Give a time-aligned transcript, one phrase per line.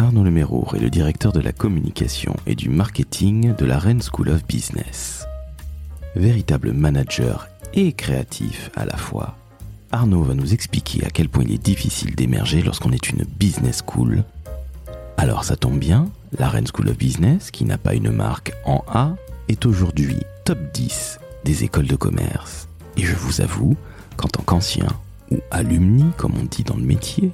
[0.00, 4.28] Arnaud Lemérour est le directeur de la communication et du marketing de la Rennes School
[4.28, 5.26] of Business.
[6.14, 9.36] Véritable manager et créatif à la fois,
[9.90, 13.82] Arnaud va nous expliquer à quel point il est difficile d'émerger lorsqu'on est une business
[13.84, 14.22] school.
[15.16, 16.08] Alors ça tombe bien,
[16.38, 19.16] la Rennes School of Business, qui n'a pas une marque en A,
[19.48, 22.68] est aujourd'hui top 10 des écoles de commerce.
[22.96, 23.76] Et je vous avoue
[24.16, 24.86] qu'en tant qu'ancien,
[25.32, 27.32] ou alumni comme on dit dans le métier,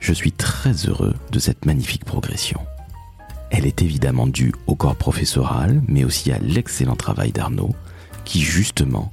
[0.00, 2.60] je suis très heureux de cette magnifique progression.
[3.50, 7.74] Elle est évidemment due au corps professoral, mais aussi à l'excellent travail d'Arnaud,
[8.24, 9.12] qui justement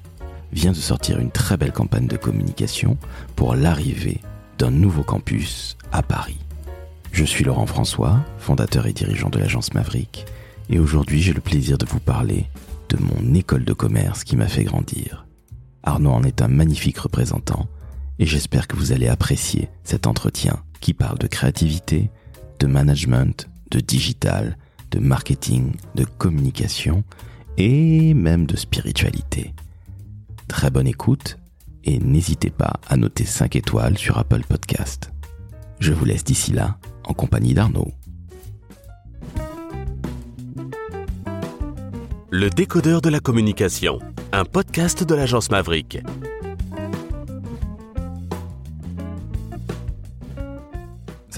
[0.54, 2.98] vient de sortir une très belle campagne de communication
[3.36, 4.22] pour l'arrivée
[4.58, 6.40] d'un nouveau campus à Paris.
[7.12, 10.26] Je suis Laurent François, fondateur et dirigeant de l'agence Maverick,
[10.70, 12.48] et aujourd'hui j'ai le plaisir de vous parler
[12.90, 15.26] de mon école de commerce qui m'a fait grandir.
[15.84, 17.68] Arnaud en est un magnifique représentant,
[18.20, 22.10] et j'espère que vous allez apprécier cet entretien qui parle de créativité,
[22.60, 24.58] de management, de digital,
[24.92, 27.04] de marketing, de communication
[27.58, 29.54] et même de spiritualité.
[30.48, 31.38] Très bonne écoute
[31.84, 35.12] et n'hésitez pas à noter 5 étoiles sur Apple Podcast.
[35.80, 37.92] Je vous laisse d'ici là en compagnie d'Arnaud.
[42.30, 44.00] Le décodeur de la communication,
[44.34, 46.00] un podcast de l'agence Maverick.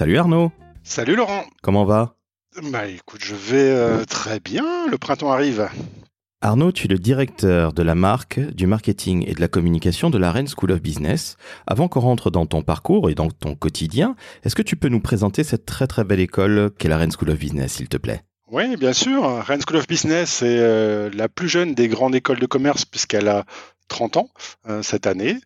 [0.00, 0.50] Salut Arnaud,
[0.82, 1.44] Salut Laurent.
[1.60, 2.14] comment va?
[2.72, 4.64] Bah écoute, je vais euh, très bien.
[4.90, 5.68] Le printemps arrive.
[6.40, 10.16] Arnaud, tu es le directeur de la marque, du marketing et de la communication de
[10.16, 11.36] la Rennes School of Business.
[11.66, 15.00] Avant qu'on rentre dans ton parcours et dans ton quotidien, est-ce que tu peux nous
[15.00, 18.22] présenter cette très très belle école qu'est la Rennes School of Business, s'il te plaît?
[18.50, 19.22] Oui, bien sûr.
[19.44, 23.28] Rennes School of Business est euh, la plus jeune des grandes écoles de commerce puisqu'elle
[23.28, 23.44] a
[23.90, 24.30] 30 ans
[24.66, 25.36] euh, cette année.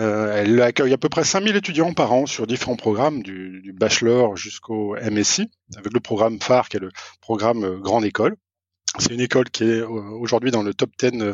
[0.00, 4.36] Euh, elle accueille à peu près 5000 étudiants par an sur différents programmes, du, bachelor
[4.36, 6.90] jusqu'au MSI, avec le programme phare qui est le
[7.20, 8.34] programme euh, Grande École.
[8.98, 11.32] C'est une école qui est aujourd'hui dans le top 10 euh,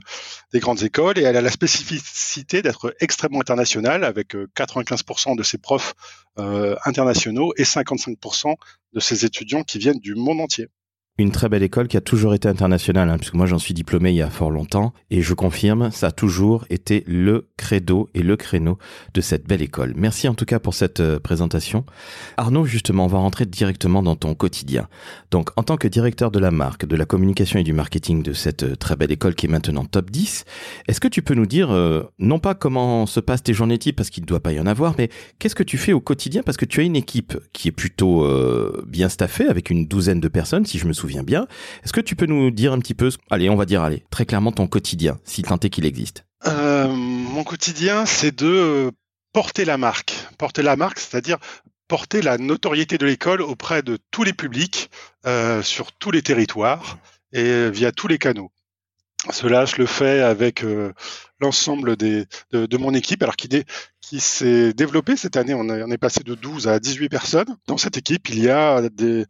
[0.53, 5.43] des grandes écoles et elle a la spécificité d'être extrêmement internationale avec euh, 95% de
[5.43, 5.95] ses profs
[6.85, 8.55] internationaux et 55%
[8.93, 10.69] de ses étudiants qui viennent du monde entier.
[11.21, 14.11] Une très belle école qui a toujours été internationale, hein, puisque moi j'en suis diplômé
[14.11, 18.23] il y a fort longtemps, et je confirme, ça a toujours été le credo et
[18.23, 18.79] le créneau
[19.15, 19.95] de cette belle école.
[19.97, 21.85] Merci en tout cas pour cette euh, présentation.
[22.37, 24.87] Arnaud, justement, on va rentrer directement dans ton quotidien.
[25.33, 28.33] Donc, en tant que directeur de la marque, de la communication et du marketing de
[28.33, 30.45] cette euh, très belle école qui est maintenant top 10,
[30.87, 33.97] est-ce que tu peux nous dire, euh, non pas comment se passent tes journées types,
[33.97, 35.09] parce qu'il ne doit pas y en avoir, mais
[35.41, 36.45] qu'est-ce que tu fais au quotidien?
[36.45, 38.25] Parce que tu as une équipe qui est plutôt
[38.87, 41.47] bien staffée, avec une douzaine de personnes, si je me souviens bien.
[41.85, 44.27] Est-ce que tu peux nous dire un petit peu, allez, on va dire, allez, très
[44.27, 48.91] clairement ton quotidien, si tant est qu'il existe Euh, mon quotidien, c'est de euh,
[49.33, 50.15] porter la marque.
[50.39, 51.39] Porter la marque, c'est-à-dire
[51.89, 54.91] porter la notoriété de l'école auprès de tous les publics,
[55.27, 56.99] euh, sur tous les territoires
[57.33, 58.51] et via tous les canaux.
[59.31, 60.65] Cela, je le fais avec
[61.41, 62.27] l'ensemble de,
[62.79, 63.49] mon équipe, alors qui,
[64.01, 65.55] qui s'est développée cette année.
[65.55, 67.57] On, on est passé de 12 à 18 personnes.
[67.67, 69.27] Dans cette équipe, il y a des,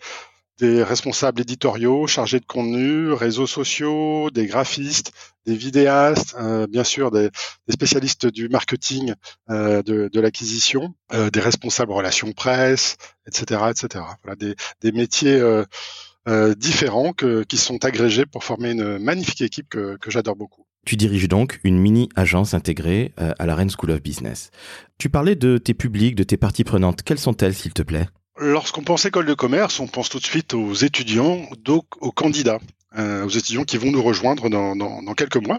[0.58, 5.12] des responsables éditoriaux, chargés de contenu, réseaux sociaux, des graphistes,
[5.46, 7.30] des vidéastes, euh, bien sûr des,
[7.70, 9.14] spécialistes du marketing,
[9.50, 14.04] euh, de, l'acquisition, euh, des responsables relations presse, etc., etc.
[14.22, 15.41] Voilà des, métiers
[16.56, 20.64] différents qui sont agrégés pour former une magnifique équipe que, que j'adore beaucoup.
[20.84, 24.50] Tu diriges donc une mini-agence intégrée à la Rennes School of Business.
[24.98, 27.02] Tu parlais de tes publics, de tes parties prenantes.
[27.02, 28.08] Quelles sont-elles, s'il te plaît?
[28.41, 32.60] Lorsqu'on pense école de commerce, on pense tout de suite aux étudiants, donc aux candidats,
[32.97, 35.59] euh, aux étudiants qui vont nous rejoindre dans, quelques mois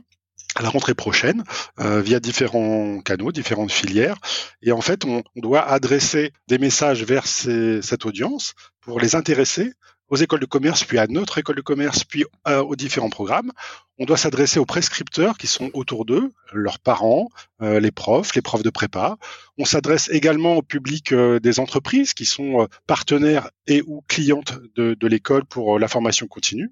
[0.55, 1.43] à la rentrée prochaine
[1.79, 4.17] euh, via différents canaux, différentes filières.
[4.61, 9.73] Et en fait, on, doit adresser des messages vers cette audience pour les intéresser
[10.09, 13.51] aux écoles de commerce, puis à notre école de commerce, puis euh, aux différents programmes.
[13.99, 17.29] On doit s'adresser aux prescripteurs qui sont autour d'eux, leurs parents,
[17.61, 19.17] euh, les profs, les profs de prépa.
[19.57, 25.07] On s'adresse également au public euh, des entreprises qui sont partenaires et ou clientes de,
[25.07, 26.71] l'école pour la formation continue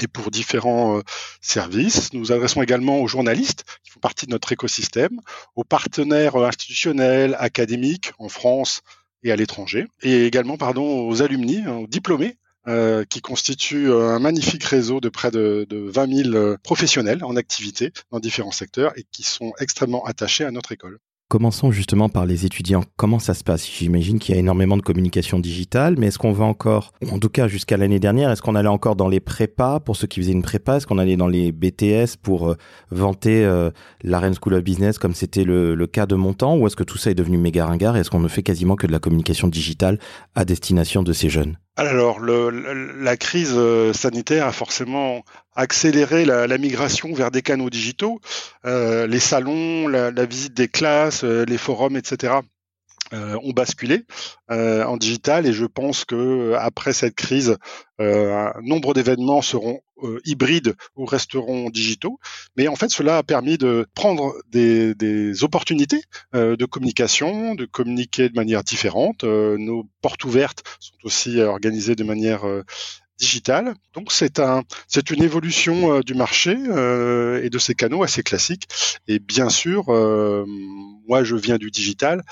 [0.00, 1.00] et pour différents
[1.40, 2.12] services.
[2.12, 5.20] Nous adressons également aux journalistes qui font partie de notre écosystème,
[5.56, 8.82] aux partenaires institutionnels, académiques en France
[9.22, 12.36] et à l'étranger, et également pardon aux alumni, aux diplômés
[12.68, 17.22] euh, qui constituent euh, un magnifique réseau de près de, de 20 000 euh, professionnels
[17.22, 20.98] en activité dans différents secteurs et qui sont extrêmement attachés à notre école.
[21.28, 22.84] Commençons justement par les étudiants.
[22.96, 23.68] Comment ça se passe?
[23.68, 27.28] J'imagine qu'il y a énormément de communication digitale, mais est-ce qu'on va encore, en tout
[27.28, 29.80] cas jusqu'à l'année dernière, est-ce qu'on allait encore dans les prépas?
[29.80, 32.54] Pour ceux qui faisaient une prépa Est-ce qu'on allait dans les BTS pour
[32.92, 33.70] vanter euh,
[34.04, 36.56] School of Business comme c'était le, le cas de mon temps?
[36.56, 38.76] Ou est-ce que tout ça est devenu méga ringard et est-ce qu'on ne fait quasiment
[38.76, 39.98] que de la communication digitale
[40.36, 41.56] à destination de ces jeunes?
[41.78, 42.48] Alors, le,
[43.02, 45.24] la crise euh, sanitaire a forcément
[45.54, 48.18] accéléré la, migration vers des canaux digitaux,
[48.64, 52.34] euh, les salons, la, la, visite des classes, euh, les forums, etc.
[53.12, 54.04] Euh, ont basculé
[54.50, 57.56] euh, en digital et je pense que après cette crise,
[58.00, 59.80] euh, un nombre d'événements seront
[60.24, 62.18] hybrides ou resteront digitaux.
[62.56, 66.02] Mais en fait, cela a permis de prendre des opportunités
[66.34, 69.24] de communication, de communiquer de manière différente.
[69.24, 72.44] nos portes ouvertes sont aussi organisées de manière
[73.18, 73.74] digitale.
[73.94, 78.68] Donc c'est un, c'est une évolution du marché et de ces canaux assez classiques.
[79.08, 79.86] Et bien sûr,
[81.08, 82.22] moi je viens du digital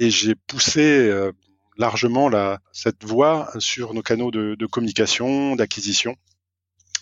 [0.00, 1.30] et j'ai poussé euh,
[1.76, 6.16] largement la, cette voie sur nos canaux de, de communication, d'acquisition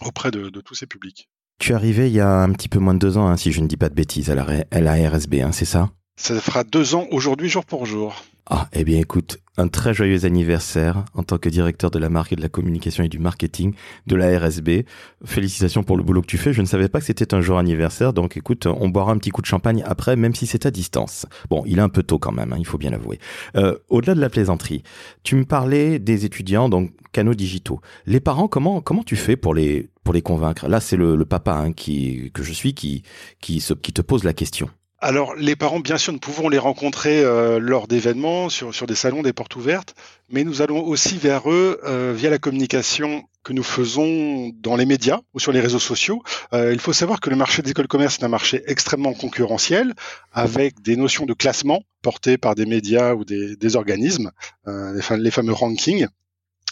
[0.05, 1.29] auprès de, de, tous ces publics.
[1.59, 3.53] Tu es arrivé il y a un petit peu moins de deux ans, hein, si
[3.53, 5.91] je ne dis pas de bêtises, à la, à la RSB, hein, c'est ça?
[6.19, 8.25] Ça fera deux ans aujourd'hui, jour pour jour.
[8.51, 12.33] Ah, eh bien écoute, un très joyeux anniversaire en tant que directeur de la marque
[12.33, 13.73] et de la communication et du marketing
[14.09, 14.85] de la RSB.
[15.25, 16.53] Félicitations pour le boulot que tu fais.
[16.53, 19.31] Je ne savais pas que c'était un jour anniversaire, donc écoute, on boira un petit
[19.31, 21.25] coup de champagne après, même si c'est à distance.
[21.51, 23.21] Bon, il est un peu tôt quand même, hein, il faut bien l'avouer.
[23.55, 24.83] Euh, Au-delà de la plaisanterie,
[25.23, 27.81] tu me parlais des étudiants, donc canaux digitaux.
[28.07, 30.67] Les parents, comment comment tu fais pour les pour les convaincre?
[30.67, 33.05] Là, c'est le, le, papa hein, qui que je suis qui
[33.41, 34.69] qui, se, qui te pose la question.
[35.01, 39.23] Alors, les parents, bien sûr, nous pouvons les rencontrer euh, lors d'événements, sur, des salons,
[39.23, 39.95] des portes ouvertes,
[40.29, 44.87] mais nous allons aussi vers eux euh, via la communication que nous faisons dans les
[44.87, 46.21] médias ou sur les réseaux sociaux.
[46.53, 49.15] Euh, il faut savoir que le marché des écoles de commerce est un marché extrêmement
[49.15, 49.95] concurrentiel,
[50.33, 54.33] avec des notions de classement portées par des médias ou des, organismes,
[54.67, 56.09] les fameux rankings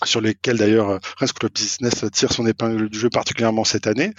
[0.04, 4.12] sur lesquels d'ailleurs School of Business tire son épingle du jeu particulièrement cette année.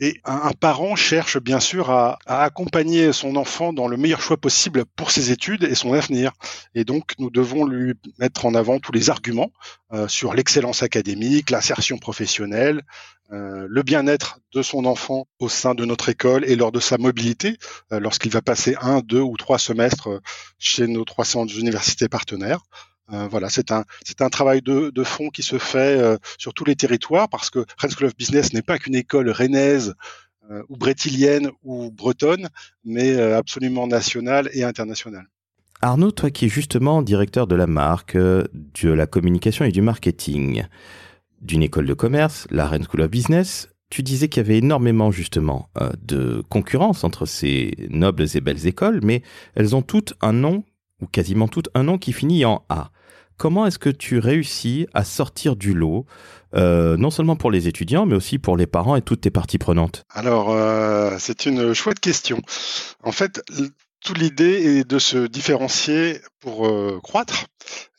[0.00, 4.84] Et un, parent cherche bien sûr à, accompagner son enfant dans le meilleur choix possible
[4.96, 6.32] pour ses études et son avenir.
[6.74, 9.52] Et donc nous devons lui mettre en avant tous les arguments
[9.92, 12.82] euh, sur l'excellence académique, l'insertion professionnelle,
[13.32, 16.98] euh, le bien-être de son enfant au sein de notre école et lors de sa
[16.98, 17.56] mobilité,
[17.92, 20.08] euh, lorsqu'il va passer un, deux ou trois semestres
[20.58, 22.62] chez nos 300 universités partenaires.
[23.10, 26.64] Euh, voilà, c'est un c'est un travail de, fond qui se fait euh, sur tous
[26.64, 29.94] les territoires parce que Rennes School of Business n'est pas qu'une école rennaise
[30.50, 32.48] euh, ou brétilienne ou bretonne,
[32.84, 35.26] mais absolument nationale et internationale.
[35.80, 40.64] Arnaud, toi qui es justement directeur de la marque, de la communication et du marketing
[41.40, 45.10] d'une école de commerce, la Rennes School of Business, tu disais qu'il y avait énormément
[45.10, 45.68] justement
[46.00, 49.22] de concurrence entre ces nobles et belles écoles, mais
[49.56, 50.62] elles ont toutes un nom
[51.02, 52.90] ou quasiment toutes un nom qui finit en A.
[53.36, 56.06] Comment est-ce que tu réussis à sortir du lot,
[56.54, 59.58] euh, non seulement pour les étudiants, mais aussi pour les parents et toutes tes parties
[59.58, 60.04] prenantes?
[60.10, 62.40] Alors, euh, c'est une chouette question.
[63.02, 63.42] En fait,
[64.00, 67.46] toute l'idée est de se différencier pour euh, croître.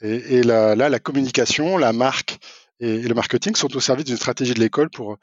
[0.01, 2.39] Et, et là, la communication, la marque
[2.79, 5.17] et, le marketing sont au service d'une stratégie de l'école pour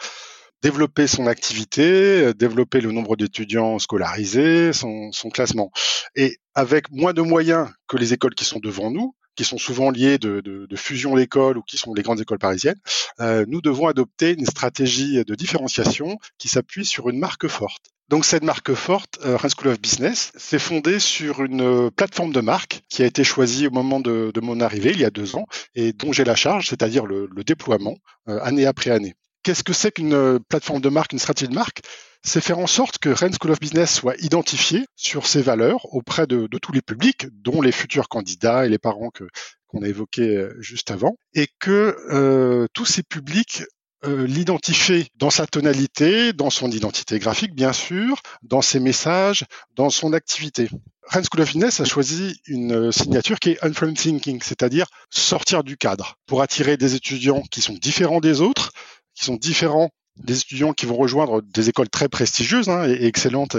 [0.62, 5.70] développer son activité, développer le nombre d'étudiants scolarisés, son, son, classement.
[6.14, 9.90] Et avec moins de moyens que les écoles qui sont devant nous, qui sont souvent
[9.90, 12.80] liées de, de, de fusion d'écoles ou qui sont les grandes écoles parisiennes,
[13.20, 17.86] euh, nous devons adopter une stratégie de différenciation qui s'appuie sur une marque forte.
[18.10, 22.40] Donc cette marque forte, euh, School of Business, s'est fondée sur une euh, plateforme de
[22.40, 25.36] marque qui a été choisie au moment de, de mon arrivée, il y a deux
[25.36, 25.46] ans,
[25.76, 27.96] et dont j'ai la charge, c'est-à-dire le, le, déploiement,
[28.28, 29.14] euh, année après année.
[29.42, 31.80] Qu'est-ce que c'est qu'une euh, plateforme de marque, une stratégie de marque?
[32.22, 36.26] C'est faire en sorte que Rennes School of Business soit identifié sur ses valeurs auprès
[36.26, 39.24] de, tous les publics, dont les futurs candidats et les parents que
[39.68, 43.62] qu'on a évoqués euh, juste avant, et que euh, tous ces publics
[44.04, 49.44] euh, l'identifient dans sa tonalité, dans son identité graphique bien sûr, dans ses messages,
[49.76, 50.68] dans son activité.
[51.04, 55.76] Rennes School of Business a choisi une signature qui est Unfriend Thinking, c'est-à-dire sortir du
[55.76, 58.72] cadre pour attirer des étudiants qui sont différents des autres,
[59.14, 63.56] qui sont différents des étudiants qui vont rejoindre des écoles très prestigieuses hein, et, excellentes,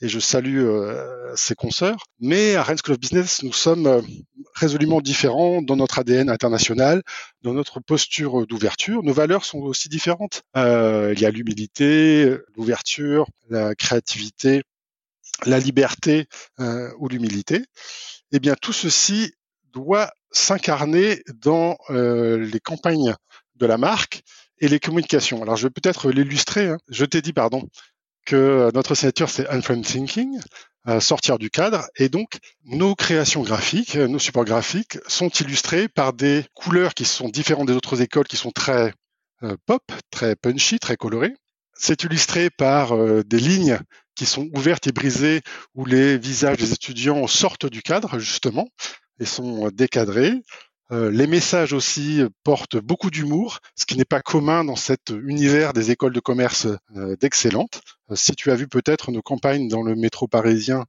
[0.00, 2.04] et, je salue euh, ces consoeurs.
[2.20, 4.00] Mais à Rennes School of Business, nous sommes euh,
[4.54, 7.02] résolument différents dans notre ADN international,
[7.42, 9.02] dans notre posture d'ouverture.
[9.02, 10.42] Nos valeurs sont aussi différentes.
[10.56, 14.62] Euh, il y a l'humilité, l'ouverture, la créativité,
[15.44, 16.26] la liberté
[16.60, 17.64] euh, ou l'humilité.
[18.32, 19.32] Eh bien, tout ceci
[19.72, 23.14] doit s'incarner dans les campagnes
[23.56, 24.22] de la marque
[24.60, 25.42] et les communications.
[25.42, 26.68] Alors, je vais peut-être l'illustrer.
[26.68, 26.78] Hein.
[26.88, 27.68] Je t'ai dit, pardon,
[28.26, 30.38] que notre signature, c'est Unfriend Thinking,
[30.86, 31.86] euh, sortir du cadre.
[31.96, 37.28] Et donc, nos créations graphiques, nos supports graphiques sont illustrés par des couleurs qui sont
[37.28, 38.92] différentes des autres écoles, qui sont très
[39.42, 41.34] euh, pop, très punchy, très colorées.
[41.74, 43.78] C'est illustré par euh, des lignes
[44.14, 45.42] qui sont ouvertes et brisées,
[45.74, 48.68] où les visages des étudiants sortent du cadre, justement,
[49.20, 50.34] et sont décadrés.
[50.90, 55.90] Les messages aussi portent beaucoup d'humour, ce qui n'est pas commun dans cet univers des
[55.90, 56.66] écoles de commerce
[57.20, 57.82] d'excellentes.
[58.14, 60.86] si tu as vu peut-être nos campagnes dans le métro parisien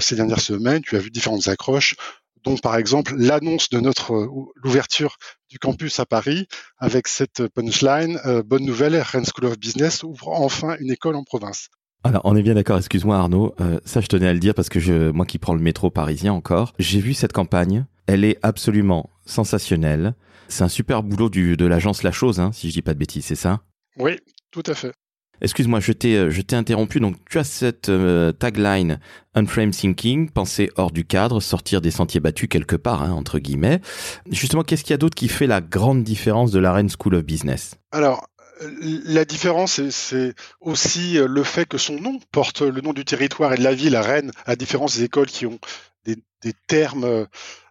[0.00, 1.96] ces dernières semaines, tu as vu différentes accroches
[2.44, 4.28] dont par exemple l'annonce de notre
[4.62, 5.16] l'ouverture
[5.48, 6.46] du campus à Paris
[6.78, 11.70] avec cette punchline bonne nouvelle Rennes School of Business ouvre enfin une école en province.
[12.06, 14.68] Alors, on est bien d'accord, excuse-moi Arnaud, euh, ça je tenais à le dire parce
[14.68, 19.10] que moi qui prends le métro parisien encore, j'ai vu cette campagne, elle est absolument
[19.26, 20.14] sensationnelle.
[20.48, 22.98] C'est un super boulot du, de l'agence La Chose, hein, si je dis pas de
[22.98, 23.60] bêtises, c'est ça?
[23.98, 24.18] Oui,
[24.50, 24.92] tout à fait.
[25.40, 27.00] Excuse-moi, je t'ai, euh, je t'ai interrompu.
[27.00, 29.00] Donc, tu as cette euh, tagline
[29.34, 33.80] Unframe Thinking, penser hors du cadre, sortir des sentiers battus quelque part, hein, entre guillemets.
[34.30, 37.16] Justement, qu'est-ce qu'il y a d'autre qui fait la grande différence de la Rennes School
[37.16, 37.74] of Business?
[37.90, 38.28] Alors,
[38.60, 43.52] la différence, c'est aussi euh, le fait que son nom porte le nom du territoire
[43.52, 45.58] et de la ville à Rennes, à différence des écoles qui ont
[46.04, 46.16] des,
[46.68, 47.26] termes,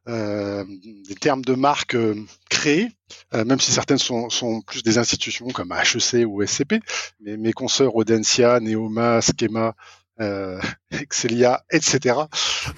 [0.07, 0.63] euh,
[1.07, 2.15] des termes de marque euh,
[2.49, 2.89] créés,
[3.33, 6.79] même si certaines sont, plus des institutions comme HEC ou SCP.
[7.21, 9.75] Mais mes consoeurs Audencia, Neoma, Schema,
[10.19, 10.59] euh,
[10.91, 12.15] Excelia, etc.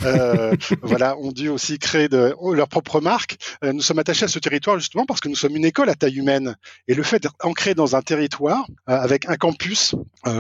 [0.04, 3.38] Euh, voilà, ont dû aussi créer de, oh, leur propre marque.
[3.64, 5.96] Euh, nous sommes attachés à ce territoire justement parce que nous sommes une école à
[5.96, 6.56] taille humaine.
[6.88, 9.96] Et le fait d'être ancré dans un territoire euh, avec un campus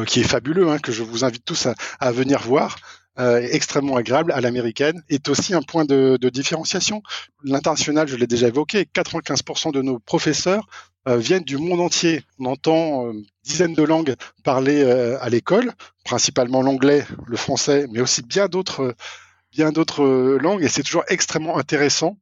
[0.07, 2.77] qui est fabuleux, hein, que je vous invite tous à, à venir voir,
[3.19, 7.01] euh, extrêmement agréable à l'américaine, est aussi un point de, de différenciation.
[7.43, 10.67] L'international, je l'ai déjà évoqué, 95% de nos professeurs
[11.07, 12.23] euh, viennent du monde entier.
[12.39, 15.71] On entend euh, dizaines de langues parlées euh, à l'école,
[16.03, 18.95] principalement l'anglais, le français, mais aussi bien d'autres
[19.51, 20.03] bien d'autres
[20.41, 22.17] langues, et c'est toujours extrêmement intéressant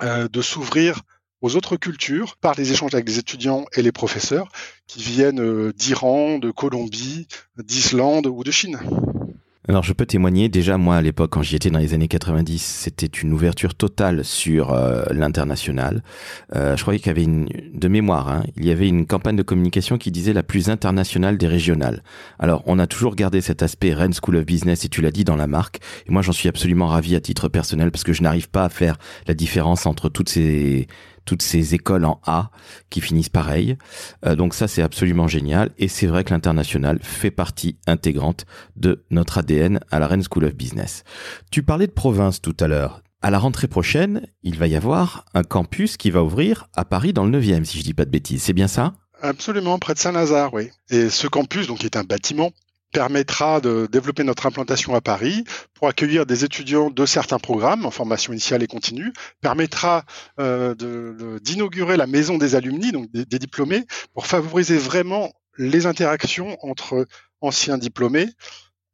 [0.00, 1.02] de s'ouvrir
[1.42, 4.48] aux autres cultures par les échanges avec les étudiants et les professeurs
[4.86, 7.28] qui viennent d'Iran, de Colombie,
[7.58, 8.78] d'Islande ou de Chine.
[9.66, 12.58] Alors je peux témoigner, déjà moi à l'époque quand j'y étais dans les années 90,
[12.58, 16.02] c'était une ouverture totale sur euh, l'international.
[16.54, 19.36] Euh, je croyais qu'il y avait une, de mémoire, hein, il y avait une campagne
[19.36, 22.02] de communication qui disait la plus internationale des régionales.
[22.38, 25.24] Alors on a toujours gardé cet aspect Rennes School of Business et tu l'as dit
[25.24, 25.80] dans la marque.
[26.06, 28.68] Et moi j'en suis absolument ravi à titre personnel parce que je n'arrive pas à
[28.68, 30.88] faire la différence entre toutes ces
[31.24, 32.50] toutes ces écoles en A
[32.90, 33.76] qui finissent pareil.
[34.24, 35.70] Euh, donc ça, c'est absolument génial.
[35.78, 40.44] Et c'est vrai que l'international fait partie intégrante de notre ADN à la Rennes School
[40.44, 41.04] of Business.
[41.50, 43.02] Tu parlais de province tout à l'heure.
[43.22, 47.14] À la rentrée prochaine, il va y avoir un campus qui va ouvrir à Paris
[47.14, 48.42] dans le 9e, si je dis pas de bêtises.
[48.42, 48.92] C'est bien ça?
[49.22, 50.68] Absolument, près de Saint-Lazare, oui.
[50.90, 52.50] Et ce campus, donc, est un bâtiment
[52.94, 57.90] permettra de développer notre implantation à Paris pour accueillir des étudiants de certains programmes en
[57.90, 60.04] formation initiale et continue, permettra
[60.38, 60.74] euh,
[61.40, 63.84] d'inaugurer la maison des alumni, donc des, diplômés,
[64.14, 67.06] pour favoriser vraiment les interactions entre
[67.40, 68.28] anciens diplômés,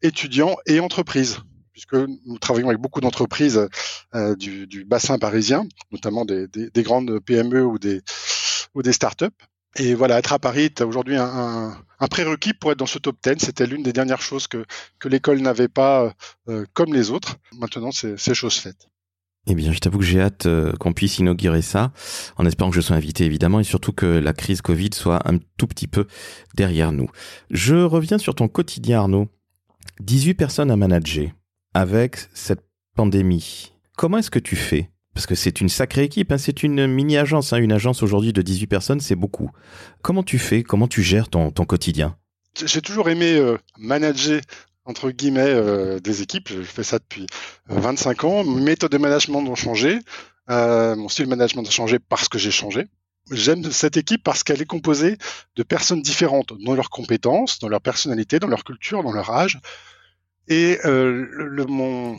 [0.02, 1.38] étudiants et entreprises
[1.73, 3.66] puisque nous travaillons avec beaucoup d'entreprises
[4.14, 8.02] euh, du, bassin parisien, notamment des, des, des, grandes PME ou des
[8.92, 9.28] startups.
[9.77, 11.77] Et voilà, être à Paris, tu as aujourd'hui un,
[12.11, 13.37] prérequis pour être dans ce top 10.
[13.39, 14.65] C'était l'une des dernières choses que,
[15.05, 16.12] l'école n'avait pas
[16.49, 17.37] euh, comme les autres.
[17.59, 18.89] Maintenant, c'est chose faite.
[19.47, 21.93] Eh bien, je t'avoue que j'ai hâte euh, qu'on puisse inaugurer ça,
[22.37, 25.39] en espérant que je sois invité évidemment, et surtout que la crise Covid soit un
[25.57, 26.07] tout petit peu
[26.55, 27.09] derrière nous.
[27.50, 29.29] Je reviens sur ton quotidien, Arnaud.
[30.00, 31.29] 18 personnes à manager
[31.75, 32.65] avec cette
[32.97, 33.73] pandémie.
[33.97, 36.38] Comment est-ce que tu fais parce que c'est une sacrée équipe, hein.
[36.38, 37.52] c'est une mini-agence.
[37.52, 37.59] Hein.
[37.59, 39.50] Une agence aujourd'hui de 18 personnes, c'est beaucoup.
[40.02, 40.62] Comment tu fais?
[40.62, 42.17] Comment tu gères ton, quotidien?
[42.64, 44.40] J'ai toujours aimé euh, manager
[44.85, 46.49] entre guillemets euh, des équipes.
[46.49, 47.26] Je fais ça depuis
[47.67, 48.45] 25 euh, ans.
[48.45, 49.99] Mes méthodes de management ont changé.
[50.49, 52.87] mon style de management a changé parce que j'ai changé.
[53.33, 55.17] J'aime cette équipe parce qu'elle est composée
[55.57, 59.61] de personnes différentes dans leurs compétences, dans leur personnalité, dans leur culture, dans leur âge.
[60.49, 62.19] Et le, mon,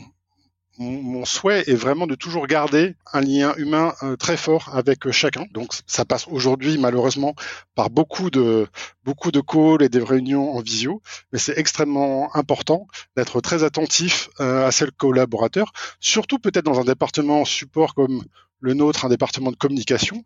[0.78, 5.12] mon souhait est vraiment de toujours garder un lien humain euh, très fort avec euh,
[5.12, 5.46] chacun.
[5.52, 7.34] Donc ça passe aujourd'hui malheureusement
[7.74, 8.66] par beaucoup de
[9.04, 11.02] beaucoup de calls et des réunions en visio,
[11.32, 12.86] mais c'est extrêmement important
[13.16, 18.24] d'être très attentif euh, à ces collaborateurs, surtout peut-être dans un département support comme
[18.60, 20.22] le nôtre, un département de communication,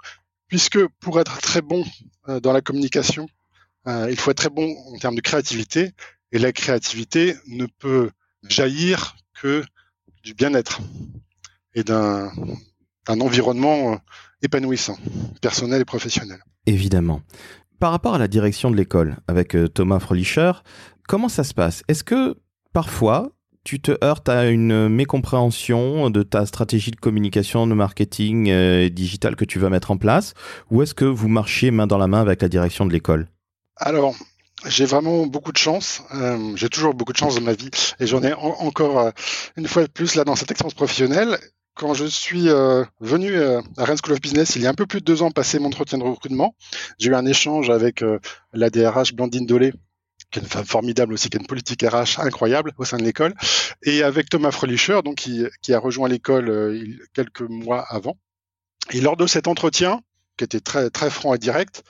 [0.47, 1.85] puisque pour être très bon
[2.43, 3.29] dans la communication,
[3.87, 5.93] il faut être très bon en termes de créativité,
[6.33, 8.11] et la créativité ne peut
[8.47, 9.65] jaillir que
[10.27, 10.81] du bien-être
[11.77, 12.31] et d'un
[13.09, 13.97] environnement euh,
[14.43, 14.99] épanouissant,
[15.41, 16.41] personnel et professionnel.
[16.67, 17.23] Évidemment.
[17.79, 20.51] Par rapport à la direction de l'école avec euh, Thomas Frölicher,
[21.07, 21.85] comment ça se passe?
[21.87, 22.37] Est-ce que
[22.73, 23.31] parfois
[23.63, 29.37] tu te heurtes à une mécompréhension de ta stratégie de communication, de marketing euh, digital
[29.37, 30.35] que tu vas mettre en place?
[30.73, 33.29] Ou est-ce que vous marchiez main dans la main avec la direction de l'école?
[33.77, 34.17] Alors,
[34.65, 36.03] j'ai vraiment beaucoup de chance.
[36.15, 37.71] Euh, j'ai toujours beaucoup de chance dans ma vie
[38.01, 39.11] et j'en ai encore euh,
[39.57, 41.39] une fois de plus là dans cette expérience professionnelle
[41.75, 42.49] quand je suis
[43.01, 45.31] venu à Rennes School of Business il y a un peu plus de deux ans,
[45.31, 46.55] passer mon entretien de recrutement,
[46.99, 48.03] j'ai eu un échange avec
[48.55, 49.75] la DRH Blandine Dolé,
[50.31, 53.03] qui est une femme formidable aussi, qui a une politique RH incroyable au sein de
[53.03, 53.35] l'école,
[53.83, 58.17] et avec Thomas Frelischer, donc qui, qui a rejoint l'école quelques mois avant.
[58.93, 60.01] Et lors de cet entretien,
[60.37, 61.83] qui était très très franc et direct,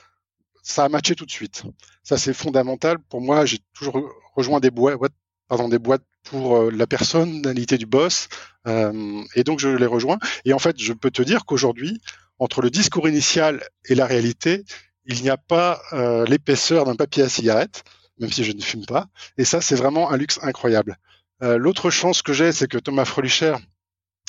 [0.67, 1.63] ça a matché tout de suite.
[2.03, 3.47] Ça c'est fondamental pour moi.
[3.47, 5.13] J'ai toujours rejoint des boîtes,
[5.49, 8.29] pardon, des boîtes pour euh, la personnalité du boss,
[8.67, 10.19] euh, et donc je les rejoins.
[10.45, 12.01] Et en fait, je peux te dire qu'aujourd'hui,
[12.41, 14.65] entre le discours initial et la réalité,
[15.05, 17.85] il n'y a pas euh, l'épaisseur d'un papier à cigarette,
[18.19, 19.07] même si je ne fume pas.
[19.39, 20.97] Et ça, c'est vraiment un luxe incroyable.
[21.43, 23.57] L'autre chance que j'ai, c'est que Thomas Frolicher,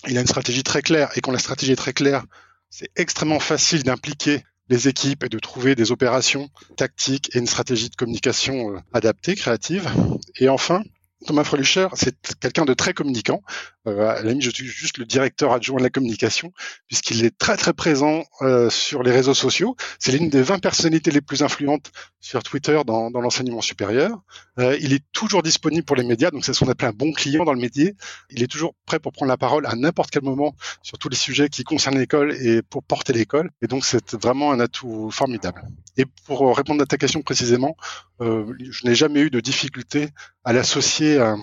[0.10, 2.26] il a une stratégie très claire, et quand la stratégie est très claire,
[2.70, 7.90] c'est extrêmement facile d'impliquer les équipes et de trouver des opérations tactiques et une stratégie
[7.90, 9.90] de communication euh, adaptée, créative.
[10.38, 10.84] Et enfin,
[11.26, 13.42] Thomas Frelucher, c'est quelqu'un de très communicant.
[13.88, 16.54] Euh, à la je suis juste le directeur adjoint de la communication,
[16.88, 19.76] puisqu'il est très très présent euh, sur les réseaux sociaux.
[20.00, 24.20] C'est l'une des 20 personnalités les plus influentes sur Twitter dans, dans l'enseignement supérieur.
[24.60, 27.12] Euh, il est toujours disponible pour les médias, donc c'est ce qu'on appelle un bon
[27.14, 27.96] client dans le métier.
[28.30, 31.16] Il est toujours prêt pour prendre la parole à n'importe quel moment sur tous les
[31.16, 33.50] sujets qui concernent l'école et pour porter l'école.
[33.64, 35.64] Et donc c'est vraiment un atout formidable.
[35.96, 37.76] Et pour répondre à ta question précisément,
[38.22, 40.10] euh, je n'ai jamais eu de difficulté
[40.44, 41.38] à l'associer à,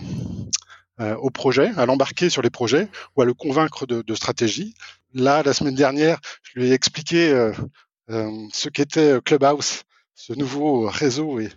[1.01, 4.75] euh, au projet, à l'embarquer sur les projets ou à le convaincre de, stratégie.
[5.13, 7.53] Là, la semaine dernière, je lui ai expliqué euh,
[8.11, 9.83] euh ce qu'était Clubhouse,
[10.15, 11.49] ce nouveau réseau et,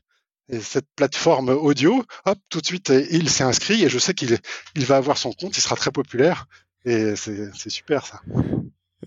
[0.50, 2.04] et, cette plateforme audio.
[2.26, 4.40] Hop, tout de suite, il s'est inscrit et je sais qu'il
[4.76, 6.48] il va avoir son compte, il sera très populaire
[6.84, 8.22] et c'est super ça.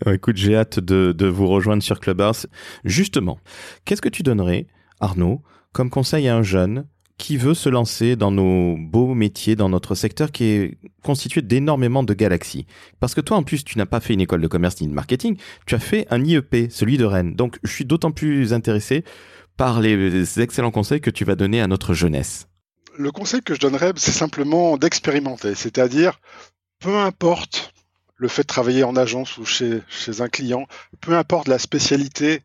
[0.06, 2.46] Écoute, j'ai hâte de vous rejoindre sur Clubhouse.
[2.84, 3.40] Justement,
[3.84, 4.68] qu'est-ce que tu donnerais,
[5.00, 5.42] Arnaud,
[5.72, 6.86] comme conseil à un jeune
[7.20, 12.02] qui veut se lancer dans nos beaux métiers, dans notre secteur qui est constitué d'énormément
[12.02, 12.66] de galaxies.
[12.98, 14.94] Parce que toi, en plus, tu n'as pas fait une école de commerce ni de
[14.94, 15.36] marketing,
[15.66, 17.36] tu as fait un IEP, celui de Rennes.
[17.36, 19.04] Donc, je suis d'autant plus intéressé
[19.58, 22.48] par les excellents conseils que tu vas donner à notre jeunesse.
[22.96, 25.54] Le conseil que je donnerais, c'est simplement d'expérimenter.
[25.54, 26.20] C'est-à-dire,
[26.78, 27.74] peu importe
[28.16, 30.66] le fait de travailler en agence ou chez, chez un client,
[31.02, 32.40] peu importe la spécialité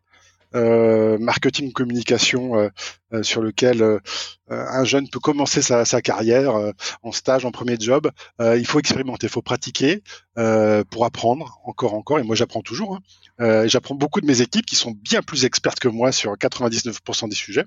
[0.54, 2.68] euh, marketing communication euh,
[3.12, 4.00] euh, sur lequel
[4.48, 6.54] un jeune peut commencer sa, carrière
[7.02, 8.10] en stage, en premier job.
[8.40, 10.02] il faut expérimenter, il faut pratiquer
[10.34, 12.18] pour apprendre encore, encore.
[12.20, 13.00] Et moi, j'apprends toujours.
[13.38, 13.66] Hein.
[13.66, 17.34] j'apprends beaucoup de mes équipes qui sont bien plus expertes que moi sur 99% des
[17.34, 17.64] sujets.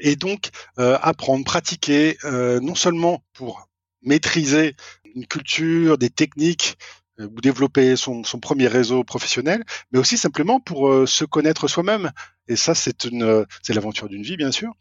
[0.00, 3.68] et donc, apprendre, pratiquer, non seulement pour
[4.02, 4.76] maîtriser
[5.14, 10.60] une culture, des techniques, euh, ou développer son, son, premier réseau professionnel, mais aussi simplement
[10.60, 12.10] pour euh, se connaître soi-même.
[12.46, 14.72] Et ça, c'est une, euh, c'est l'aventure d'une vie, bien sûr.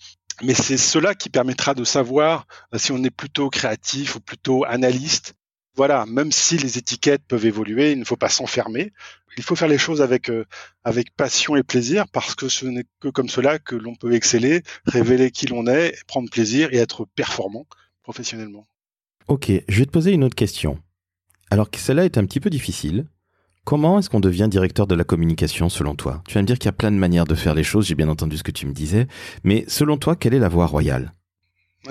[0.44, 2.46] Mais c'est cela qui permettra de savoir
[2.76, 5.34] si on est plutôt créatif ou plutôt analyste.
[5.76, 8.94] Voilà, même si les étiquettes peuvent évoluer, il ne faut pas s'enfermer.
[9.38, 10.32] Il faut faire les choses avec
[10.84, 14.64] avec passion et plaisir parce que ce n'est que comme cela que l'on peut exceller,
[14.86, 17.68] révéler qui l'on est, prendre plaisir et être performant
[18.02, 18.68] professionnellement.
[19.28, 20.80] Ok, je vais te poser une autre question.
[21.50, 23.06] Alors que cela est un petit peu difficile.
[23.64, 26.24] Comment est-ce qu'on devient directeur de la communication selon toi?
[26.28, 27.96] Tu vas me dire qu'il y a plein de manières de faire les choses, j'ai
[27.96, 29.08] bien entendu ce que tu me disais,
[29.44, 31.12] mais selon toi, quelle est la voie royale?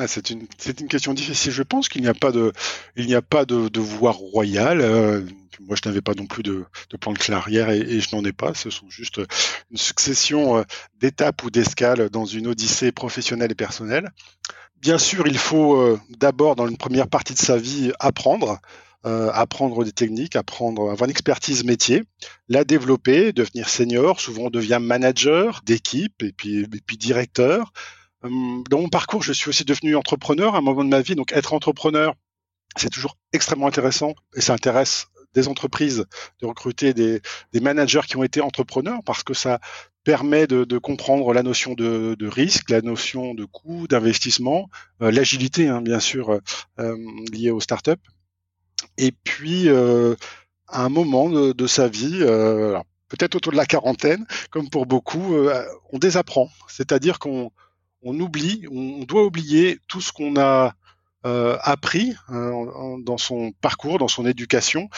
[0.07, 0.47] C'est une,
[0.81, 1.53] une question difficile.
[1.53, 2.53] Je pense qu'il n'y a pas de,
[2.97, 4.81] il n'y a pas de, voie royale.
[4.81, 5.23] Euh,
[5.61, 6.65] moi, je n'avais pas non plus de,
[7.01, 8.53] plan de carrière et, et je n'en ai pas.
[8.55, 9.21] Ce sont juste
[9.71, 10.63] une succession euh,
[10.99, 14.11] d'étapes ou d'escales dans une odyssée professionnelle et personnelle.
[14.81, 18.61] Bien sûr, il faut euh, d'abord, dans une première partie de sa vie, apprendre
[19.07, 22.03] euh, apprendre des techniques, apprendre, avoir une expertise métier,
[22.49, 24.21] la développer, devenir senior.
[24.21, 26.67] Souvent, on devient manager d'équipe et puis,
[26.99, 27.73] directeur.
[28.23, 31.15] Hum, dans mon parcours, je suis aussi devenu entrepreneur à un moment de ma vie.
[31.15, 32.15] Donc, être entrepreneur,
[32.77, 36.07] c'est toujours extrêmement intéressant et ça intéresse des entreprises
[36.41, 37.21] de recruter des,
[37.61, 39.61] managers qui ont été entrepreneurs parce que ça
[40.03, 44.69] permet de, comprendre la notion de, de, risque, la notion de coût, d'investissement,
[45.03, 46.41] euh, l'agilité, hein, bien sûr,
[46.81, 46.97] euh,
[47.33, 47.93] liée aux startups.
[48.99, 50.15] Et puis, euh,
[50.69, 52.79] à un moment de, sa vie, euh,
[53.09, 56.49] peut-être autour de la quarantaine, comme pour beaucoup, euh, on désapprend.
[56.69, 57.51] C'est-à-dire qu'on
[58.03, 60.75] on oublie, on doit oublier tout ce qu'on a
[61.65, 64.89] appris dans son parcours, dans son éducation,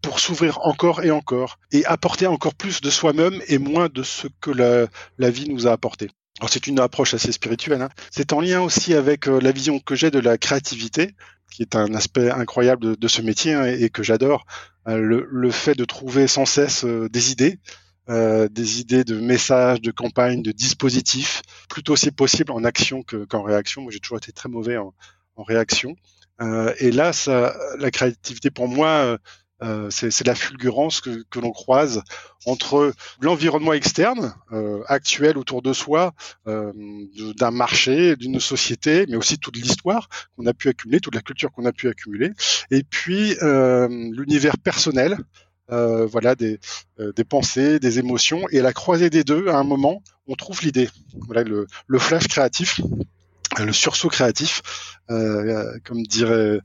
[0.00, 4.28] pour s'ouvrir encore et encore et apporter encore plus de soi-même et moins de ce
[4.40, 6.08] que la, vie nous a apporté.
[6.46, 7.82] C'est une approche assez spirituelle.
[7.82, 7.88] Hein.
[8.12, 11.16] C'est en lien aussi avec la vision que j'ai de la créativité
[11.52, 14.46] qui est un aspect incroyable de, ce métier hein, et, que j'adore,
[14.88, 17.58] euh, le, le, fait de trouver sans cesse euh, des idées,
[18.08, 23.42] euh, des idées de messages, de campagnes, de dispositifs, plutôt si possible en action qu'en
[23.42, 23.82] réaction.
[23.82, 24.94] Moi, j'ai toujours été très mauvais en,
[25.36, 25.94] en réaction.
[26.78, 29.16] Et là, ça, la créativité pour moi
[29.62, 32.02] Euh, c'est la fulgurance que, que l'on croise
[32.46, 36.12] entre l'environnement externe euh, actuel autour de soi,
[36.48, 36.72] euh,
[37.36, 41.52] d'un marché, d'une société, mais aussi toute l'histoire qu'on a pu accumuler, toute la culture
[41.52, 42.32] qu'on a pu accumuler,
[42.70, 45.18] et puis euh, l'univers personnel.
[45.70, 46.58] Euh, voilà des,
[46.98, 50.34] euh, des pensées, des émotions, et à la croisée des deux, à un moment, on
[50.34, 50.90] trouve l'idée.
[51.26, 52.80] Voilà le, le flash créatif
[53.58, 54.62] le sursaut créatif,
[55.08, 56.60] comme dirait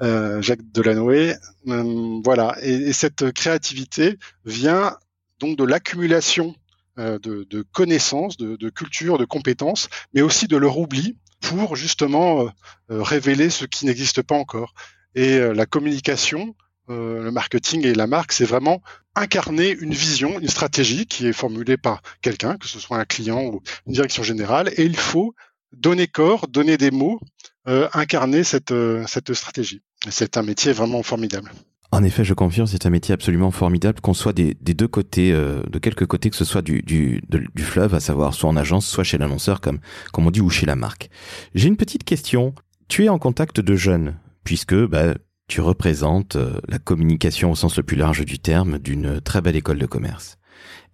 [0.00, 1.34] Jacques Delanoë.
[1.68, 4.96] Euh, voilà, et, et, cette créativité vient
[5.40, 6.54] donc de l'accumulation
[6.98, 12.46] euh, de, connaissances, de, de, culture, de compétences, mais aussi de leur oubli pour justement
[12.90, 14.72] euh, révéler ce qui n'existe pas encore.
[15.14, 16.54] Et euh, la communication,
[16.88, 18.80] le marketing et la marque, c'est vraiment
[19.14, 23.42] incarner une vision, une stratégie qui est formulée par quelqu'un, que ce soit un client
[23.42, 25.34] ou une direction générale, et il faut
[25.76, 27.20] donner corps, donner des mots,
[27.68, 29.82] euh, incarner cette, euh, cette stratégie.
[30.08, 31.50] C'est un métier vraiment formidable.
[31.92, 35.32] En effet, je confirme, c'est un métier absolument formidable, qu'on soit des, des, deux côtés,
[35.32, 38.56] euh, de quelques côtés, que ce soit du, du, du fleuve, à savoir soit en
[38.56, 39.78] agence, soit chez l'annonceur, comme,
[40.12, 41.10] comme on dit, ou chez la marque.
[41.54, 42.54] J'ai une petite question.
[42.88, 45.14] Tu es en contact de jeunes, puisque bah,
[45.48, 46.36] tu représentes
[46.68, 50.38] la communication au sens le plus large du terme d'une très belle école de commerce.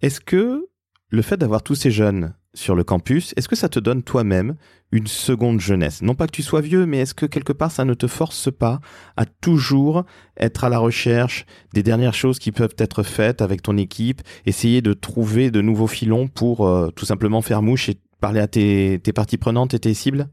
[0.01, 0.67] Est-ce que
[1.09, 4.55] le fait d'avoir tous ces jeunes sur le campus, est-ce que ça te donne toi-même
[4.91, 6.01] une seconde jeunesse?
[6.01, 8.51] Non pas que tu sois vieux, mais est-ce que quelque part ça ne te force
[8.51, 8.79] pas
[9.17, 10.05] à toujours
[10.37, 14.81] être à la recherche des dernières choses qui peuvent être faites avec ton équipe, essayer
[14.81, 18.99] de trouver de nouveaux filons pour euh, tout simplement faire mouche et parler à tes,
[19.13, 20.29] parties prenantes et tes cibles?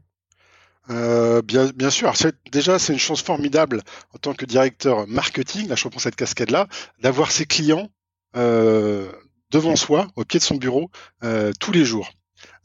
[0.89, 2.13] Euh, bien, bien sûr.
[2.51, 3.81] déjà, c'est une chance formidable
[4.13, 6.67] en tant que directeur marketing, là je reprends cette casquette-là,
[7.01, 7.89] d'avoir ses clients
[8.35, 9.11] euh,
[9.51, 10.89] devant soi, au pied de son bureau,
[11.23, 12.11] euh, tous les jours.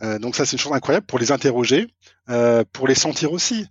[0.02, 1.88] Euh, donc ça, c'est une chose incroyable pour les interroger,
[2.30, 3.66] euh, pour les sentir aussi,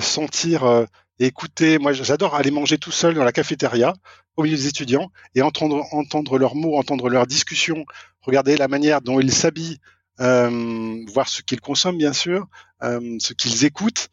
[0.00, 0.86] sentir
[1.18, 1.78] et écouter.
[1.78, 3.92] Moi, j'adore aller manger tout seul dans la cafétéria
[4.36, 7.84] au milieu des étudiants et entendre leurs mots, entendre leurs discussions,
[8.22, 9.78] regarder la manière dont ils s'habillent,
[10.18, 12.46] voir ce qu'ils consomment, bien sûr,
[12.80, 14.08] ce qu'ils écoutent,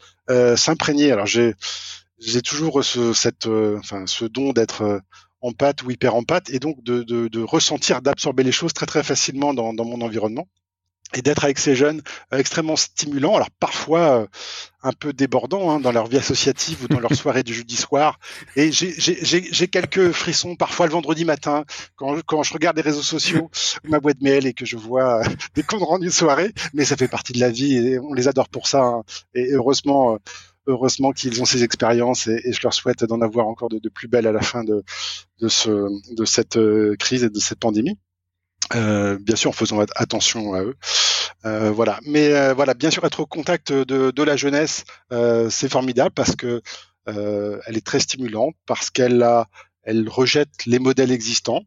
[0.56, 1.12] s'imprégner.
[1.12, 5.02] Alors j'ai toujours ce don d'être
[5.48, 8.74] en pâte ou hyper en pâte, et donc de, de, de ressentir, d'absorber les choses
[8.74, 10.48] très très facilement dans, dans mon environnement
[11.14, 12.02] et d'être avec ces jeunes
[12.34, 14.28] euh, extrêmement stimulants, alors parfois euh,
[14.84, 18.20] un peu débordants hein, dans leur vie associative ou dans leur soirée du jeudi soir.
[18.56, 21.64] Et j'ai quelques frissons parfois le vendredi matin
[21.96, 23.50] quand, quand je regarde les réseaux sociaux
[23.86, 26.84] ou ma boîte mail et que je vois euh, des comptes rendus de soirée, mais
[26.84, 28.82] ça fait partie de la vie et on les adore pour ça.
[28.82, 29.04] Hein.
[29.34, 30.18] Et heureusement, euh,
[30.68, 34.28] heureusement qu'ils ont ces expériences et, je leur souhaite d'en avoir encore de, plus belles
[34.28, 34.84] à la fin de,
[35.40, 37.98] de, ce, de cette euh, crise et de cette pandémie.
[38.76, 40.76] Euh, bien sûr en faisant attention à eux.
[41.46, 42.00] Euh, voilà.
[42.06, 46.12] Mais euh, voilà, bien sûr, être au contact de, de la jeunesse, euh, c'est formidable
[46.14, 46.62] parce que
[47.08, 49.48] euh, elle est très stimulante, parce qu'elle a,
[49.84, 51.62] elle rejette les modèles existants.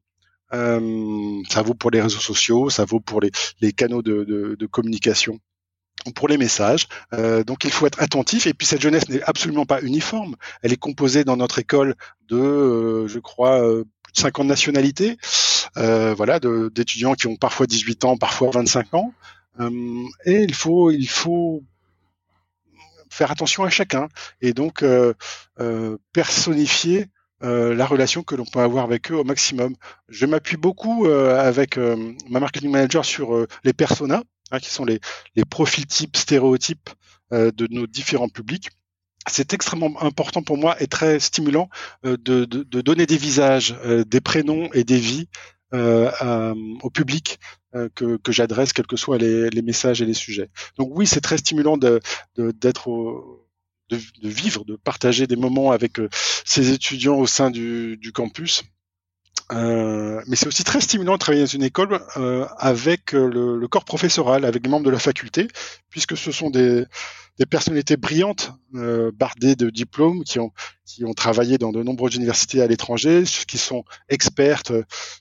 [0.52, 4.66] ça vaut pour les réseaux sociaux, ça vaut pour les, les canaux de, de, de
[4.66, 5.38] communication
[6.14, 6.88] pour les messages.
[7.12, 8.46] Euh, donc il faut être attentif.
[8.46, 10.36] Et puis cette jeunesse n'est absolument pas uniforme.
[10.62, 11.94] Elle est composée dans notre école
[12.28, 15.16] de, euh, je crois, euh, plus de 50 nationalités.
[15.76, 19.12] Euh, voilà, d'étudiants qui ont parfois 18 ans, parfois 25 ans.
[20.24, 21.62] Et il faut, il faut
[23.10, 24.08] faire attention à chacun.
[24.40, 24.82] Et donc
[26.14, 27.08] personnifier
[27.42, 29.74] la relation que l'on peut avoir avec eux au maximum.
[30.08, 35.00] Je m'appuie beaucoup avec ma marketing manager sur les personas hein, qui sont les,
[35.48, 36.90] profils types, stéréotypes
[37.32, 38.70] euh, de nos différents publics.
[39.28, 41.68] C'est extrêmement important pour moi et très stimulant
[42.06, 42.44] euh, de,
[42.80, 45.28] donner des visages, euh, des prénoms et des vies
[45.72, 47.38] au public
[47.94, 50.50] que, j'adresse, quels que soient les, messages et les sujets.
[50.76, 52.00] Donc oui, c'est très stimulant de,
[52.36, 52.90] d'être
[53.88, 53.96] de,
[54.28, 56.00] vivre, de partager des moments avec
[56.44, 58.64] ces étudiants au sein du campus.
[59.52, 63.58] Euh, mais c'est aussi très stimulant de travailler dans une école euh, avec euh, le,
[63.58, 65.48] le, corps professoral, avec les membres de la faculté,
[65.88, 66.84] puisque ce sont des,
[67.40, 70.52] des personnalités brillantes, euh, bardées de diplômes, qui ont,
[70.84, 74.72] qui ont travaillé dans de nombreuses universités à l'étranger, qui sont expertes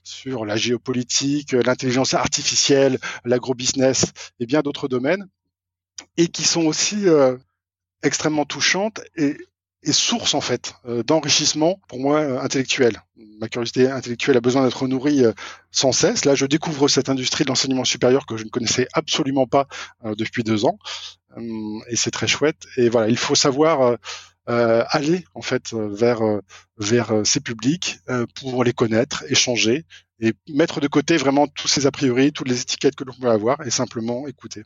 [0.04, 4.04] sur la géopolitique, l'intelligence artificielle, l'agrobusiness
[4.38, 5.26] et bien d'autres domaines,
[6.18, 7.36] et qui sont aussi euh,
[8.02, 9.36] extrêmement touchantes et
[9.82, 13.02] et source en fait euh, d'enrichissement pour moi euh, intellectuel.
[13.40, 15.32] Ma curiosité intellectuelle a besoin d'être nourrie euh,
[15.70, 16.24] sans cesse.
[16.24, 19.66] Là, je découvre cette industrie de l'enseignement supérieur que je ne connaissais absolument pas
[20.16, 20.78] depuis deux ans,
[21.88, 22.66] et c'est très chouette.
[22.76, 23.96] Et voilà, il faut savoir
[24.46, 26.20] aller en fait vers
[26.76, 27.98] vers ces publics
[28.34, 29.84] pour les connaître, échanger
[30.20, 33.30] et mettre de côté vraiment tous ces a priori, toutes les étiquettes que l'on peut
[33.30, 34.64] avoir et simplement écouter.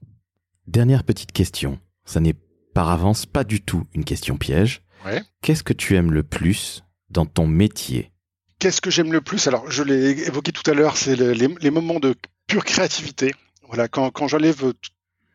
[0.67, 1.79] Dernière petite question.
[2.07, 2.35] Ça n'est
[2.73, 4.84] par avance pas du tout une question piège.
[5.05, 5.23] Ouais.
[5.43, 8.11] Qu'est-ce que tu aimes le plus dans ton métier?
[8.59, 9.47] Qu'est-ce que j'aime le plus?
[9.47, 12.15] Alors, je l'ai évoqué tout à l'heure, c'est les, moments de
[12.47, 13.35] pure créativité.
[13.67, 14.73] Voilà, quand, quand j'enlève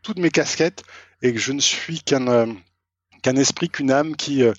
[0.01, 0.83] toutes mes casquettes
[1.21, 2.47] et que je ne suis qu'un euh,
[3.21, 4.53] qu'un esprit, qu'une âme qui, euh,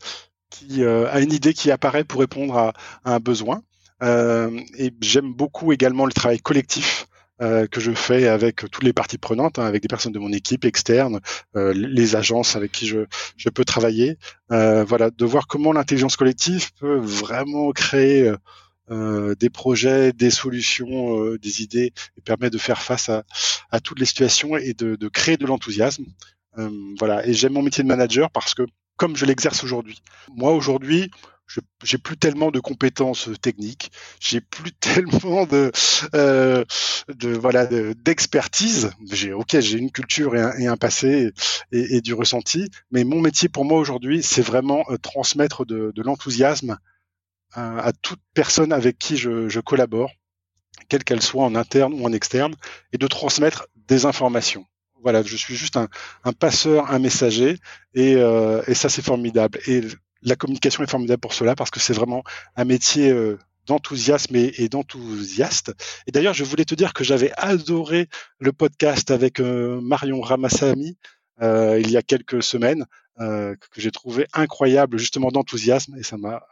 [0.51, 2.73] qui euh, a une idée qui apparaît pour répondre à,
[3.05, 3.63] à un besoin.
[4.03, 7.07] et j'aime beaucoup également le travail collectif.
[7.41, 10.65] Que je fais avec toutes les parties prenantes, hein, avec des personnes de mon équipe
[10.65, 11.21] externe,
[11.55, 14.19] les agences avec qui je, peux travailler.
[14.49, 18.31] voilà, de voir comment l'intelligence collective peut vraiment créer
[18.91, 24.01] euh, des projets, des solutions, euh, des idées, et permet de faire face à, toutes
[24.01, 26.07] les situations et de, de créer de l'enthousiasme.
[26.59, 27.25] Euh, voilà.
[27.25, 28.63] Et j'aime mon métier de manager parce que
[28.97, 30.03] comme je l'exerce aujourd'hui,
[30.35, 31.11] moi aujourd'hui,
[31.83, 35.73] j'ai plus tellement de compétences techniques, j'ai plus tellement de,
[36.15, 36.65] euh,
[37.09, 38.91] de voilà d'expertise.
[39.11, 41.33] j'ai ok, j'ai une culture et un, et un passé
[41.73, 46.03] et, et, du ressenti, mais mon métier pour moi aujourd'hui, c'est vraiment transmettre de, de
[46.03, 46.79] l'enthousiasme
[47.53, 50.13] à, toute personne avec qui je, je collabore,
[50.89, 52.55] quelle qu'elle soit en interne ou en externe,
[52.93, 54.65] et de transmettre des informations.
[55.03, 55.89] Voilà, je suis juste un,
[56.25, 57.57] un passeur, un messager,
[57.95, 59.59] et, euh, et ça c'est formidable.
[59.67, 59.83] Et
[60.23, 62.23] la communication est formidable pour cela parce que c'est vraiment
[62.57, 64.69] un métier euh, d'enthousiasme et, et.
[66.07, 70.97] Et d'ailleurs, je voulais te dire que j'avais adoré le podcast avec euh, Marion Ramassami
[71.43, 72.85] euh, il y a quelques semaines,
[73.19, 76.43] que j'ai trouvé incroyable justement d'enthousiasme et ça m'a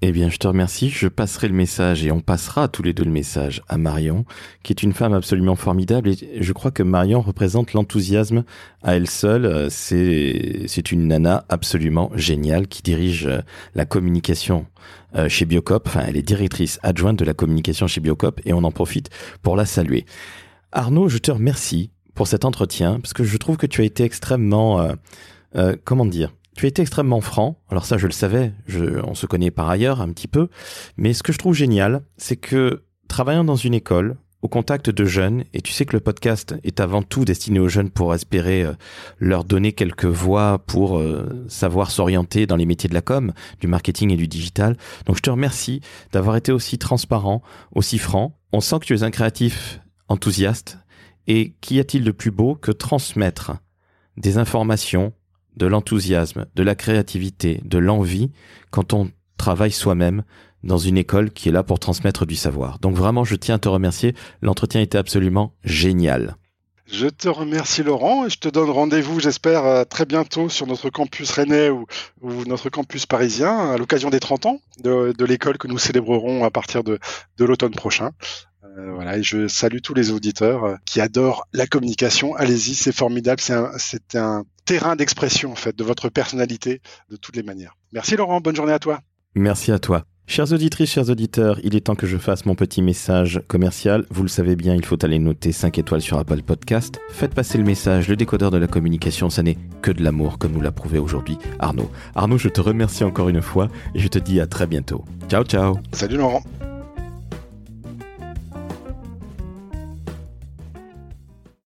[0.00, 0.90] Eh bien, je te remercie.
[0.90, 4.24] Je passerai le message et on passera tous les deux le message à Marion,
[4.62, 8.44] qui est une femme absolument formidable et je crois que Marion représente l'enthousiasme
[8.84, 9.68] à elle seule.
[9.70, 13.40] C'est, c'est une nana absolument géniale qui dirige euh,
[13.74, 14.66] la communication
[15.16, 15.88] euh, chez Biocop.
[15.88, 19.10] Enfin, elle est directrice adjointe de la communication chez Biocop et on en profite
[19.42, 20.06] pour la saluer.
[20.70, 24.04] Arnaud, je te remercie pour cet entretien parce que je trouve que tu as été
[24.04, 24.94] extrêmement, euh,
[25.56, 27.60] euh, comment dire, tu as été extrêmement franc.
[27.68, 30.48] Alors ça, je le savais, je, on se connaît par ailleurs un petit peu,
[30.96, 35.04] mais ce que je trouve génial, c'est que travaillant dans une école, au contact de
[35.04, 38.64] jeunes, et tu sais que le podcast est avant tout destiné aux jeunes pour espérer
[38.64, 38.72] euh,
[39.20, 41.00] leur donner quelques voies pour
[41.46, 44.76] savoir s'orienter dans les métiers de la com, du marketing et du digital.
[45.06, 47.40] Donc je te remercie d'avoir été aussi transparent,
[47.72, 48.36] aussi franc.
[48.52, 50.78] On sent que tu es un créatif enthousiaste
[51.28, 53.52] et qu'y a-t-il de plus beau que transmettre
[54.16, 55.12] des informations,
[55.58, 58.30] de l'enthousiasme, de la créativité, de l'envie
[58.70, 60.22] quand on travaille soi-même
[60.64, 62.78] dans une école qui est là pour transmettre du savoir.
[62.78, 64.14] Donc vraiment, je tiens à te remercier.
[64.42, 66.36] L'entretien était absolument génial.
[66.90, 70.88] Je te remercie Laurent et je te donne rendez-vous, j'espère, euh, très bientôt sur notre
[70.88, 71.86] campus rennais ou,
[72.46, 76.82] notre campus parisien à l'occasion des 30 ans de, l'école que nous célébrerons à partir
[76.84, 76.98] de
[77.38, 78.12] l'automne prochain.
[78.78, 82.36] Euh, voilà, et je salue tous les auditeurs euh, qui adorent la communication.
[82.36, 83.40] Allez-y, c'est formidable.
[83.40, 87.74] C'est un, terrain d'expression en fait de votre personnalité de toutes les manières.
[87.92, 89.00] Merci Laurent, bonne journée à toi.
[89.34, 90.04] Merci à toi.
[90.26, 94.04] Chers auditrices, chers auditeurs, il est temps que je fasse mon petit message commercial.
[94.10, 97.00] Vous le savez bien, il faut aller noter 5 étoiles sur Apple Podcast.
[97.08, 100.52] Faites passer le message, le décodeur de la communication, ça n'est que de l'amour, comme
[100.52, 101.90] nous l'a prouvé aujourd'hui Arnaud.
[102.14, 105.02] Arnaud, je te remercie encore une fois et je te dis à très bientôt.
[105.30, 105.78] Ciao, ciao.
[105.92, 106.42] Salut Laurent.